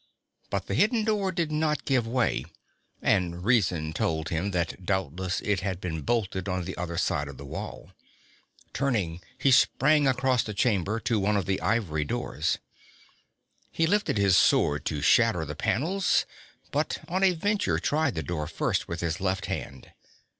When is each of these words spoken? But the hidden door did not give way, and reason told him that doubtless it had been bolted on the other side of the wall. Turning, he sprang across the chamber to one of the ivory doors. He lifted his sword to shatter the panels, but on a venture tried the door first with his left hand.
But 0.49 0.65
the 0.65 0.73
hidden 0.73 1.03
door 1.03 1.31
did 1.31 1.51
not 1.51 1.85
give 1.85 2.07
way, 2.07 2.45
and 3.03 3.45
reason 3.45 3.93
told 3.93 4.29
him 4.29 4.49
that 4.49 4.83
doubtless 4.83 5.41
it 5.41 5.59
had 5.59 5.79
been 5.79 6.01
bolted 6.01 6.49
on 6.49 6.65
the 6.65 6.75
other 6.75 6.97
side 6.97 7.27
of 7.27 7.37
the 7.37 7.45
wall. 7.45 7.91
Turning, 8.73 9.21
he 9.37 9.51
sprang 9.51 10.07
across 10.07 10.41
the 10.41 10.55
chamber 10.55 10.99
to 11.01 11.19
one 11.19 11.37
of 11.37 11.45
the 11.45 11.61
ivory 11.61 12.03
doors. 12.03 12.57
He 13.71 13.85
lifted 13.85 14.17
his 14.17 14.35
sword 14.35 14.85
to 14.85 15.03
shatter 15.03 15.45
the 15.45 15.53
panels, 15.53 16.25
but 16.71 16.97
on 17.07 17.23
a 17.23 17.33
venture 17.33 17.77
tried 17.77 18.15
the 18.15 18.23
door 18.23 18.47
first 18.47 18.87
with 18.87 19.01
his 19.01 19.21
left 19.21 19.45
hand. 19.45 19.91